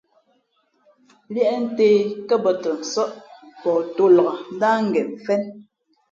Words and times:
Līēʼ 1.33 1.57
ntě 1.63 1.87
kά 2.27 2.35
bᾱ 2.43 2.51
tα 2.61 2.71
nsά, 2.79 3.03
pαh 3.61 3.81
tō 3.95 4.03
nlak 4.13 4.37
ndáh 4.55 4.79
ngen 4.87 5.07
mfén. 5.15 5.41